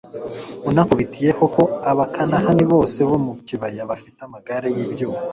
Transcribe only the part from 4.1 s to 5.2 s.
amagare y'ibyuma